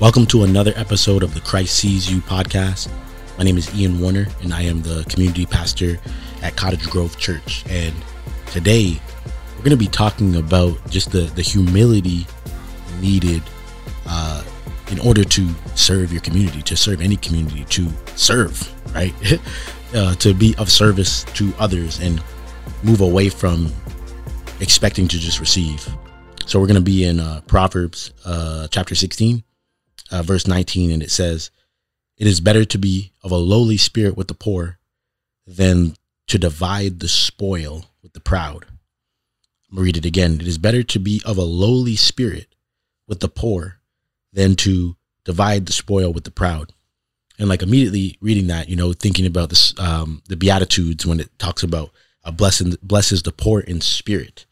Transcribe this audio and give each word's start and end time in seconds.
Welcome 0.00 0.26
to 0.26 0.44
another 0.44 0.72
episode 0.76 1.24
of 1.24 1.34
the 1.34 1.40
Christ 1.40 1.74
Sees 1.74 2.08
You 2.08 2.20
podcast. 2.20 2.88
My 3.36 3.42
name 3.42 3.58
is 3.58 3.74
Ian 3.74 3.98
Warner, 3.98 4.28
and 4.42 4.54
I 4.54 4.62
am 4.62 4.80
the 4.80 5.04
community 5.08 5.44
pastor 5.44 5.98
at 6.40 6.54
Cottage 6.54 6.88
Grove 6.88 7.18
Church. 7.18 7.64
And 7.68 7.92
today, 8.52 9.00
we're 9.56 9.64
going 9.64 9.70
to 9.70 9.76
be 9.76 9.88
talking 9.88 10.36
about 10.36 10.88
just 10.88 11.10
the, 11.10 11.22
the 11.22 11.42
humility 11.42 12.28
needed 13.00 13.42
uh, 14.06 14.44
in 14.92 15.00
order 15.00 15.24
to 15.24 15.48
serve 15.74 16.12
your 16.12 16.22
community, 16.22 16.62
to 16.62 16.76
serve 16.76 17.00
any 17.00 17.16
community, 17.16 17.64
to 17.64 17.88
serve, 18.14 18.72
right? 18.94 19.12
uh, 19.96 20.14
to 20.14 20.32
be 20.32 20.54
of 20.58 20.70
service 20.70 21.24
to 21.24 21.52
others 21.58 21.98
and 21.98 22.22
move 22.84 23.00
away 23.00 23.28
from 23.28 23.72
expecting 24.60 25.08
to 25.08 25.18
just 25.18 25.40
receive. 25.40 25.88
So 26.46 26.60
we're 26.60 26.68
going 26.68 26.76
to 26.76 26.80
be 26.80 27.02
in 27.02 27.18
uh, 27.18 27.40
Proverbs 27.48 28.12
uh, 28.24 28.68
chapter 28.68 28.94
16, 28.94 29.42
uh, 30.10 30.22
verse 30.22 30.46
19, 30.46 30.90
and 30.90 31.02
it 31.02 31.10
says, 31.10 31.50
It 32.16 32.26
is 32.26 32.40
better 32.40 32.64
to 32.64 32.78
be 32.78 33.12
of 33.22 33.30
a 33.30 33.36
lowly 33.36 33.76
spirit 33.76 34.16
with 34.16 34.28
the 34.28 34.34
poor 34.34 34.78
than 35.46 35.96
to 36.28 36.38
divide 36.38 37.00
the 37.00 37.08
spoil 37.08 37.86
with 38.02 38.12
the 38.12 38.20
proud. 38.20 38.66
I'm 39.70 39.76
going 39.76 39.82
to 39.82 39.82
read 39.82 39.96
it 39.96 40.06
again. 40.06 40.40
It 40.40 40.46
is 40.46 40.58
better 40.58 40.82
to 40.82 40.98
be 40.98 41.22
of 41.24 41.36
a 41.36 41.42
lowly 41.42 41.96
spirit 41.96 42.54
with 43.06 43.20
the 43.20 43.28
poor 43.28 43.80
than 44.32 44.56
to 44.56 44.96
divide 45.24 45.66
the 45.66 45.72
spoil 45.72 46.12
with 46.12 46.24
the 46.24 46.30
proud. 46.30 46.72
And 47.38 47.48
like 47.48 47.62
immediately 47.62 48.16
reading 48.20 48.48
that, 48.48 48.68
you 48.68 48.76
know, 48.76 48.92
thinking 48.92 49.26
about 49.26 49.50
this, 49.50 49.78
um, 49.78 50.22
the 50.28 50.36
Beatitudes 50.36 51.06
when 51.06 51.20
it 51.20 51.38
talks 51.38 51.62
about 51.62 51.90
a 52.24 52.32
blessing 52.32 52.76
blesses 52.82 53.22
the 53.22 53.32
poor 53.32 53.60
in 53.60 53.80
spirit. 53.80 54.46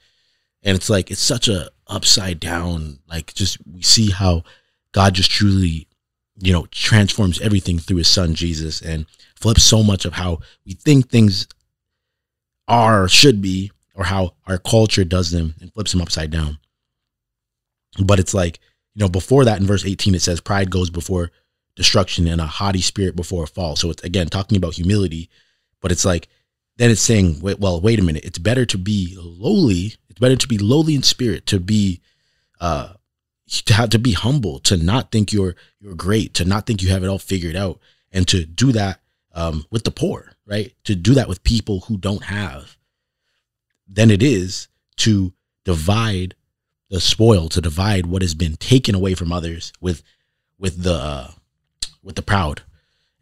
And 0.63 0.77
it's 0.77 0.91
like, 0.91 1.11
it's 1.11 1.21
such 1.21 1.49
a 1.49 1.71
upside 1.87 2.41
down, 2.41 2.99
like 3.09 3.35
just 3.35 3.59
we 3.67 3.83
see 3.83 4.11
how 4.11 4.45
God 4.97 5.13
just 5.13 5.31
truly, 5.31 5.87
you 6.39 6.55
know, 6.55 6.65
transforms 6.71 7.39
everything 7.43 7.79
through 7.79 7.99
his 7.99 8.09
son 8.09 8.35
Jesus 8.35 8.81
and 8.81 9.05
flips 9.35 9.63
so 9.63 9.83
much 9.83 10.07
of 10.07 10.15
how 10.15 10.39
we 10.65 10.73
think 10.73 11.11
things 11.11 11.47
are 12.67 13.07
should 13.07 13.43
be 13.43 13.71
or 13.95 14.05
how 14.05 14.33
our 14.47 14.57
culture 14.57 15.05
does 15.05 15.31
them 15.31 15.55
and 15.61 15.71
flips 15.75 15.93
them 15.93 16.01
upside 16.01 16.31
down. 16.31 16.59
But 18.03 18.19
it's 18.19 18.33
like, 18.33 18.59
you 18.95 19.01
know, 19.01 19.11
before 19.11 19.45
that 19.45 19.61
in 19.61 19.67
verse 19.67 19.85
18, 19.85 20.15
it 20.15 20.23
says, 20.23 20.41
Pride 20.41 20.71
goes 20.71 20.89
before 20.89 21.31
destruction 21.75 22.27
and 22.27 22.41
a 22.41 22.47
haughty 22.47 22.81
spirit 22.81 23.15
before 23.15 23.45
a 23.45 23.47
fall. 23.47 23.77
So 23.77 23.91
it's 23.91 24.03
again 24.03 24.29
talking 24.29 24.57
about 24.57 24.77
humility, 24.77 25.29
but 25.83 25.93
it's 25.93 26.07
like, 26.07 26.29
then 26.79 26.91
it's 26.91 27.03
saying, 27.03 27.41
wait, 27.43 27.61
well, 27.61 27.83
wait 27.83 27.99
a 27.99 28.03
minute. 28.03 28.25
It's 28.25 28.39
better 28.39 28.65
to 28.65 28.79
be 28.79 29.15
lowly. 29.19 29.95
It's 30.09 30.19
better 30.19 30.37
to 30.37 30.49
be 30.49 30.57
lowly 30.57 30.95
in 30.95 31.03
spirit, 31.03 31.45
to 31.49 31.61
be, 31.61 32.01
uh, 32.61 32.95
to 33.49 33.75
have 33.75 33.91
to 33.91 33.99
be 33.99 34.13
humble, 34.13 34.59
to 34.61 34.77
not 34.77 35.11
think 35.11 35.33
you're 35.33 35.55
you're 35.81 35.95
great, 35.95 36.35
to 36.35 36.45
not 36.45 36.67
think 36.67 36.83
you 36.83 36.89
have 36.91 37.05
it 37.05 37.09
all 37.09 37.19
figured 37.19 37.57
out, 37.57 37.79
and 38.13 38.27
to 38.29 38.45
do 38.45 38.73
that 38.73 39.01
um, 39.35 39.67
with 39.71 39.85
the 39.85 39.91
poor, 39.91 40.33
right? 40.47 40.75
To 40.85 40.95
do 40.95 41.15
that 41.15 41.29
with 41.29 41.45
people 41.45 41.81
who 41.81 41.97
don't 41.97 42.25
have, 42.25 42.77
than 43.89 44.11
it 44.11 44.23
is 44.23 44.69
to 44.97 45.33
divide 45.65 46.35
the 46.91 47.01
spoil, 47.01 47.49
to 47.51 47.61
divide 47.61 48.07
what 48.07 48.23
has 48.23 48.35
been 48.35 48.57
taken 48.57 48.95
away 48.95 49.15
from 49.15 49.33
others 49.33 49.73
with 49.81 50.03
with 50.59 50.83
the 50.83 50.95
uh, 50.95 51.31
with 52.03 52.17
the 52.17 52.23
proud. 52.23 52.63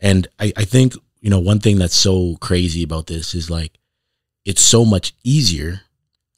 And 0.00 0.26
I, 0.38 0.52
I 0.56 0.64
think 0.64 0.94
you 1.20 1.30
know 1.30 1.40
one 1.40 1.60
thing 1.60 1.78
that's 1.78 1.96
so 1.96 2.36
crazy 2.40 2.82
about 2.82 3.06
this 3.06 3.34
is 3.34 3.50
like 3.50 3.78
it's 4.44 4.64
so 4.64 4.84
much 4.84 5.14
easier 5.22 5.82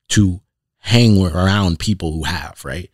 to 0.08 0.40
hang 0.78 1.20
around 1.20 1.80
people 1.80 2.12
who 2.12 2.22
have 2.24 2.64
right 2.64 2.90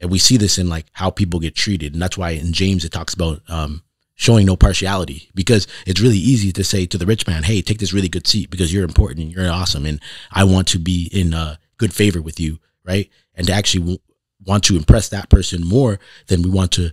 and 0.00 0.10
we 0.10 0.18
see 0.18 0.36
this 0.36 0.58
in 0.58 0.68
like 0.68 0.86
how 0.92 1.10
people 1.10 1.40
get 1.40 1.54
treated. 1.54 1.92
And 1.92 2.02
that's 2.02 2.18
why 2.18 2.30
in 2.30 2.52
james 2.52 2.84
it 2.84 2.92
talks 2.92 3.14
about 3.14 3.42
um, 3.48 3.82
showing 4.14 4.46
no 4.46 4.56
partiality. 4.56 5.30
Because 5.34 5.66
it's 5.86 6.00
really 6.00 6.18
easy 6.18 6.52
to 6.52 6.64
say 6.64 6.86
to 6.86 6.98
the 6.98 7.06
rich 7.06 7.26
man 7.26 7.42
hey 7.42 7.62
take 7.62 7.78
this 7.78 7.92
really 7.92 8.08
good 8.08 8.26
seat 8.26 8.50
because 8.50 8.72
you're 8.72 8.84
important 8.84 9.20
and 9.20 9.32
you're 9.32 9.50
awesome 9.50 9.86
and 9.86 10.00
i 10.32 10.44
want 10.44 10.68
to 10.68 10.78
be 10.78 11.08
in 11.12 11.34
uh, 11.34 11.56
good 11.78 11.92
favor 11.94 12.20
with 12.20 12.40
you 12.40 12.58
right? 12.84 13.08
And 13.34 13.46
to 13.46 13.52
actually 13.52 13.80
w- 13.80 13.98
want 14.44 14.64
to 14.64 14.76
impress 14.76 15.08
that 15.10 15.28
person 15.28 15.66
more 15.66 15.98
than 16.26 16.42
we 16.42 16.50
want 16.50 16.72
to 16.72 16.90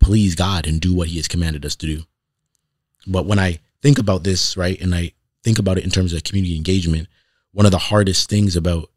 please 0.00 0.34
god 0.34 0.66
and 0.66 0.80
do 0.80 0.94
what 0.94 1.08
he 1.08 1.16
has 1.16 1.28
commanded 1.28 1.64
us 1.64 1.76
to 1.76 1.86
do. 1.86 2.02
But 3.06 3.26
when 3.26 3.38
i 3.38 3.60
think 3.82 3.98
about 3.98 4.24
this 4.24 4.56
right 4.56 4.80
and 4.80 4.94
i 4.94 5.12
think 5.44 5.58
about 5.58 5.78
it 5.78 5.84
in 5.84 5.90
terms 5.90 6.12
of 6.12 6.24
community 6.24 6.56
engagement 6.56 7.06
one 7.52 7.66
of 7.66 7.70
the 7.72 7.78
hardest 7.78 8.28
things 8.28 8.56
about 8.56 8.90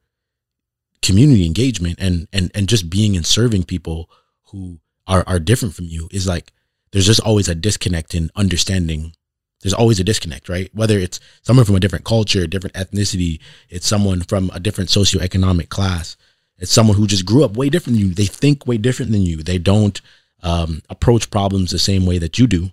community 1.01 1.45
engagement 1.45 1.97
and 1.99 2.27
and 2.33 2.51
and 2.53 2.67
just 2.67 2.89
being 2.89 3.15
and 3.15 3.25
serving 3.25 3.63
people 3.63 4.09
who 4.45 4.79
are 5.07 5.23
are 5.27 5.39
different 5.39 5.75
from 5.75 5.85
you 5.85 6.07
is 6.11 6.27
like 6.27 6.51
there's 6.91 7.05
just 7.05 7.21
always 7.21 7.47
a 7.47 7.55
disconnect 7.55 8.15
in 8.15 8.31
understanding. 8.35 9.13
There's 9.61 9.73
always 9.73 9.99
a 9.99 10.03
disconnect 10.03 10.49
right? 10.49 10.69
Whether 10.73 10.99
it's 10.99 11.19
someone 11.41 11.65
from 11.65 11.75
a 11.75 11.79
different 11.79 12.05
culture 12.05 12.47
different 12.47 12.75
ethnicity 12.75 13.39
it's 13.69 13.87
someone 13.87 14.21
from 14.21 14.49
a 14.53 14.59
different 14.59 14.89
socioeconomic 14.89 15.69
class 15.69 16.15
it's 16.59 16.71
someone 16.71 16.97
who 16.97 17.07
just 17.07 17.25
grew 17.25 17.43
up 17.43 17.55
way 17.55 17.69
different 17.69 17.97
than 17.97 18.07
you. 18.07 18.13
They 18.13 18.25
think 18.25 18.67
way 18.67 18.77
different 18.77 19.11
than 19.11 19.21
you. 19.21 19.37
They 19.37 19.57
don't 19.57 19.99
um, 20.43 20.81
approach 20.89 21.31
problems 21.31 21.71
the 21.71 21.79
same 21.79 22.05
way 22.05 22.17
that 22.17 22.37
you 22.37 22.47
do. 22.47 22.71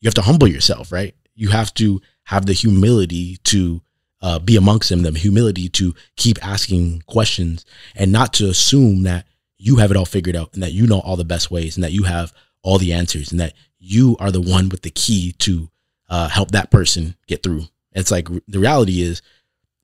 You 0.00 0.08
have 0.08 0.14
to 0.14 0.22
humble 0.22 0.48
yourself 0.48 0.92
right? 0.92 1.14
You 1.34 1.48
have 1.48 1.72
to 1.74 2.00
have 2.24 2.46
the 2.46 2.52
humility 2.52 3.38
to 3.44 3.80
uh, 4.24 4.38
be 4.38 4.56
amongst 4.56 4.88
them, 4.88 5.02
the 5.02 5.12
humility 5.12 5.68
to 5.68 5.94
keep 6.16 6.42
asking 6.44 7.02
questions 7.02 7.66
and 7.94 8.10
not 8.10 8.32
to 8.32 8.48
assume 8.48 9.02
that 9.02 9.26
you 9.58 9.76
have 9.76 9.90
it 9.90 9.98
all 9.98 10.06
figured 10.06 10.34
out 10.34 10.54
and 10.54 10.62
that 10.62 10.72
you 10.72 10.86
know 10.86 11.00
all 11.00 11.16
the 11.16 11.26
best 11.26 11.50
ways 11.50 11.76
and 11.76 11.84
that 11.84 11.92
you 11.92 12.04
have 12.04 12.32
all 12.62 12.78
the 12.78 12.94
answers 12.94 13.30
and 13.30 13.38
that 13.38 13.52
you 13.78 14.16
are 14.18 14.30
the 14.30 14.40
one 14.40 14.70
with 14.70 14.80
the 14.80 14.90
key 14.90 15.32
to 15.32 15.68
uh, 16.08 16.26
help 16.28 16.52
that 16.52 16.70
person 16.70 17.14
get 17.26 17.42
through. 17.42 17.64
It's 17.92 18.10
like 18.10 18.28
the 18.48 18.58
reality 18.58 19.02
is 19.02 19.20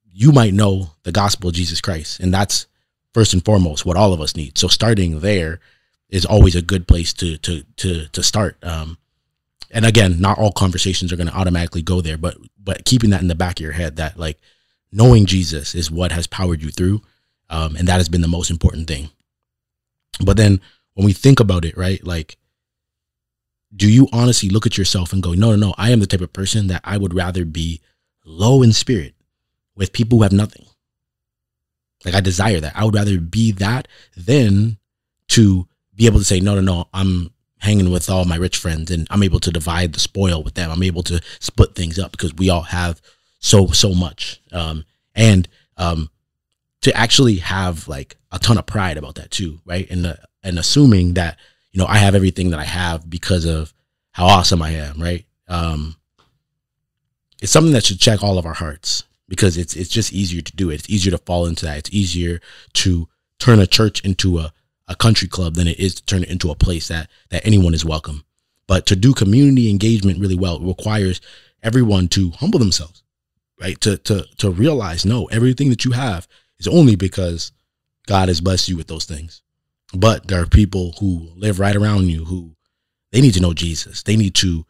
you 0.07 0.33
might 0.33 0.55
know 0.55 0.93
the 1.03 1.13
gospel 1.13 1.51
of 1.51 1.55
Jesus 1.55 1.83
Christ, 1.83 2.19
and 2.19 2.33
that's 2.33 2.67
first 3.13 3.35
and 3.35 3.45
foremost 3.45 3.85
what 3.85 3.99
all 3.99 4.15
of 4.15 4.23
us 4.23 4.35
need. 4.35 4.57
So 4.57 4.69
starting 4.69 5.21
there 5.21 5.61
is 6.09 6.25
always 6.25 6.57
a 6.57 6.63
good 6.63 6.89
place 6.89 7.13
to 7.15 7.37
to 7.39 7.63
to 7.77 8.07
to 8.09 8.23
start. 8.23 8.57
Um, 8.63 8.97
and 9.71 9.85
again, 9.85 10.21
not 10.21 10.39
all 10.39 10.53
conversations 10.53 11.13
are 11.13 11.17
going 11.17 11.29
to 11.29 11.37
automatically 11.37 11.83
go 11.83 12.01
there, 12.01 12.19
but 12.19 12.37
but 12.63 12.85
keeping 12.85 13.11
that 13.11 13.23
in 13.23 13.29
the 13.29 13.35
back 13.35 13.59
of 13.59 13.65
your 13.65 13.73
head 13.73 13.97
that 13.97 14.19
like 14.19 14.39
knowing 14.93 15.27
Jesus 15.27 15.75
is 15.75 15.91
what 15.91 16.13
has 16.13 16.27
powered 16.27 16.63
you 16.63 16.71
through, 16.71 17.03
um, 17.49 17.77
and 17.77 17.87
that 17.89 17.97
has 17.97 18.09
been 18.09 18.23
the 18.23 18.29
most 18.29 18.51
important 18.51 18.87
thing. 18.89 19.11
But 20.25 20.37
then 20.37 20.61
when 20.95 21.07
we 21.07 21.13
think 21.13 21.41
about 21.41 21.65
it, 21.65 21.77
right, 21.77 22.05
like, 22.05 22.37
do 23.75 23.91
you 23.91 24.09
honestly 24.13 24.49
look 24.49 24.67
at 24.67 24.77
yourself 24.77 25.13
and 25.13 25.23
go, 25.23 25.33
no, 25.33 25.51
no, 25.51 25.57
no, 25.57 25.75
I 25.79 25.91
am 25.91 26.01
the 26.01 26.07
type 26.07 26.21
of 26.21 26.33
person 26.33 26.67
that 26.67 26.83
I 26.85 26.97
would 26.97 27.15
rather 27.15 27.45
be 27.45 27.81
low 28.25 28.63
in 28.63 28.73
spirit 28.73 29.15
with 29.77 29.93
people 29.93 30.19
who 30.19 30.23
have 30.25 30.33
nothing. 30.33 30.67
Like 32.05 32.15
I 32.15 32.21
desire 32.21 32.61
that. 32.61 32.77
I 32.77 32.85
would 32.85 32.95
rather 32.95 33.19
be 33.19 33.53
that 33.53 33.89
than 34.17 34.79
to 35.29 35.67
be 35.95 36.07
able 36.07 36.19
to 36.19 36.25
say, 36.25 36.41
no, 36.41 36.55
no, 36.55 36.61
no, 36.61 36.89
I'm 36.93 37.31
hanging 37.61 37.91
with 37.91 38.11
all 38.11 38.25
my 38.25 38.37
rich 38.37 38.57
friends 38.57 38.91
and 38.91 39.07
I'm 39.11 39.23
able 39.23 39.41
to 39.41 39.51
divide 39.51 39.93
the 39.93 40.01
spoil 40.01 40.43
with 40.43 40.55
them. 40.55 40.71
I'm 40.71 40.83
able 40.83 41.03
to 41.05 41.21
split 41.39 41.75
things 41.75 41.99
up 41.99 42.13
because 42.13 42.35
we 42.35 42.51
all 42.51 42.63
have 42.63 43.01
so 43.39 43.69
so 43.69 43.95
much. 43.95 44.41
Um, 44.53 44.85
and 45.15 45.49
um, 45.77 46.11
to 46.83 46.97
actually 46.97 47.37
have 47.37 47.89
like 47.89 48.17
a 48.33 48.39
ton 48.39 48.59
of 48.59 48.67
pride 48.67 48.97
about 48.97 49.17
that 49.17 49.31
too, 49.31 49.61
right? 49.65 49.89
And 49.91 50.05
the, 50.05 50.19
and 50.43 50.59
assuming 50.59 51.15
that 51.15 51.39
you 51.73 51.79
know 51.79 51.87
I 51.87 51.99
have 51.99 52.15
everything 52.15 52.51
that 52.51 52.61
I 52.61 52.65
have 52.65 53.09
because 53.09 53.45
of 53.45 53.73
how 54.13 54.27
awesome 54.27 54.63
I 54.63 54.71
am, 54.71 55.01
right? 55.01 55.25
Um, 55.49 55.97
it's 57.41 57.53
something 57.53 57.73
that 57.73 57.85
should 57.85 58.01
check 58.01 58.23
all 58.23 58.39
of 58.39 58.47
our 58.47 58.55
hearts 58.55 59.05
because 59.29 59.57
it's 59.57 59.75
it's 59.75 59.91
just 59.91 60.13
easier 60.13 60.43
to 60.43 60.57
do 60.57 60.71
it. 60.71 60.75
It's 60.77 60.91
easier 60.91 61.11
to 61.13 61.19
fall 61.19 61.47
into 61.47 61.67
that. 61.67 61.79
It's 61.79 61.93
easier 61.93 62.41
to 62.75 63.09
turn 63.39 63.59
a 63.61 63.67
church 63.67 64.05
into 64.05 64.39
a 64.39 64.53
a 64.91 64.97
country 64.97 65.29
club 65.29 65.55
than 65.55 65.69
it 65.69 65.79
is 65.79 65.95
to 65.95 66.05
turn 66.05 66.25
it 66.25 66.29
into 66.29 66.51
a 66.51 66.57
place 66.57 66.89
that 66.89 67.09
that 67.31 67.47
anyone 67.47 67.73
is 67.73 67.85
welcome. 67.85 68.25
But 68.67 68.85
to 68.87 68.97
do 68.97 69.15
community 69.15 69.71
engagement 69.71 70.21
really 70.21 70.37
well 70.37 70.61
requires 70.61 71.21
everyone 71.63 72.09
to 72.09 72.31
humble 72.31 72.59
themselves, 72.59 73.03
right? 73.59 73.81
To 73.81 73.97
to 73.99 74.27
to 74.39 74.51
realize 74.51 75.07
no, 75.07 75.27
everything 75.27 75.71
that 75.71 75.85
you 75.85 75.93
have 75.93 76.29
is 76.59 76.67
only 76.69 76.97
because 76.97 77.53
God 78.07 78.29
has 78.29 78.41
blessed 78.41 78.69
you 78.69 78.77
with 78.77 78.89
those 78.89 79.05
things. 79.05 79.43
But 79.95 80.27
there 80.27 80.43
are 80.43 80.47
people 80.47 80.95
who 81.01 81.31
live 81.37 81.61
right 81.61 81.77
around 81.77 82.09
you 82.09 82.25
who 82.25 82.57
they 83.13 83.21
need 83.21 83.35
to 83.35 83.41
know 83.41 83.55
Jesus. 83.55 84.03
They 84.03 84.17
need 84.17 84.35
to 84.37 84.67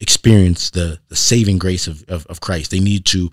experience 0.00 0.70
the 0.70 1.00
the 1.08 1.16
saving 1.16 1.58
grace 1.58 1.86
of, 1.86 2.04
of, 2.08 2.26
of 2.26 2.40
Christ. 2.40 2.70
They 2.70 2.80
need 2.80 3.06
to 3.06 3.32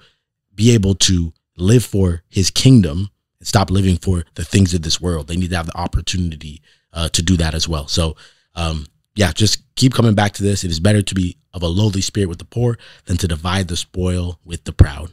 be 0.56 0.72
able 0.72 0.96
to 0.96 1.34
live 1.58 1.84
for 1.84 2.24
his 2.30 2.50
kingdom 2.50 3.10
and 3.44 3.48
stop 3.50 3.69
living 3.69 3.98
for 3.98 4.24
the 4.36 4.45
things 4.45 4.74
of 4.74 4.84
this 4.84 5.01
world. 5.01 5.28
They 5.28 5.36
need 5.36 5.50
to 5.50 5.57
have 5.57 5.66
the 5.66 5.78
opportunity 5.78 6.62
uh, 6.94 7.10
to 7.10 7.22
do 7.22 7.36
that 7.36 7.54
as 7.54 7.68
well. 7.68 7.90
So, 7.90 8.16
um, 8.56 8.86
yeah, 9.16 9.34
just 9.34 9.63
keep 9.75 9.94
coming 9.94 10.16
back 10.16 10.31
to 10.36 10.44
this. 10.44 10.63
It 10.63 10.72
is 10.72 10.80
better 10.80 11.01
to 11.01 11.13
be 11.13 11.36
of 11.54 11.62
a 11.62 11.68
lowly 11.68 12.00
spirit 12.00 12.30
with 12.30 12.40
the 12.40 12.45
poor 12.45 12.78
than 13.04 13.18
to 13.18 13.28
divide 13.28 13.68
the 13.68 13.75
spoil 13.75 14.40
with 14.45 14.63
the 14.63 14.72
proud. 14.72 15.12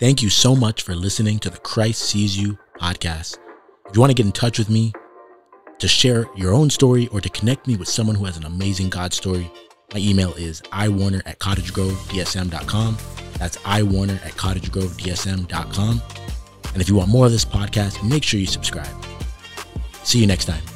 Thank 0.00 0.22
you 0.22 0.30
so 0.30 0.56
much 0.56 0.80
for 0.80 0.94
listening 0.94 1.38
to 1.40 1.50
the 1.50 1.58
Christ 1.58 2.00
Sees 2.00 2.38
You 2.38 2.58
podcast. 2.80 3.36
If 3.88 3.94
you 3.94 4.00
want 4.00 4.10
to 4.10 4.14
get 4.14 4.24
in 4.24 4.32
touch 4.32 4.58
with 4.58 4.70
me, 4.70 4.94
to 5.80 5.88
share 5.88 6.24
your 6.34 6.54
own 6.54 6.70
story 6.70 7.08
or 7.08 7.20
to 7.20 7.28
connect 7.28 7.66
me 7.66 7.76
with 7.76 7.88
someone 7.88 8.16
who 8.16 8.24
has 8.24 8.38
an 8.38 8.44
amazing 8.44 8.88
God 8.88 9.12
story, 9.12 9.50
my 9.92 10.00
email 10.00 10.32
is 10.34 10.62
iwarner 10.72 11.20
at 11.26 11.40
cottagegrovedsm.com. 11.40 12.96
That's 13.38 13.58
iwarner 13.58 14.24
at 14.24 14.32
cottagegrovedsm.com. 14.32 16.02
And 16.74 16.82
if 16.82 16.88
you 16.88 16.96
want 16.96 17.08
more 17.08 17.24
of 17.24 17.32
this 17.32 17.44
podcast, 17.44 18.06
make 18.06 18.22
sure 18.22 18.38
you 18.38 18.46
subscribe. 18.46 18.94
See 20.02 20.18
you 20.18 20.26
next 20.26 20.44
time. 20.44 20.73